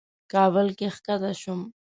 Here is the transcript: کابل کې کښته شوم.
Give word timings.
کابل 0.33 0.67
کې 0.77 0.87
کښته 0.93 1.31
شوم. 1.41 1.61